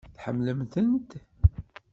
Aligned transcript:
Tḥemmlemt-tent? 0.17 1.11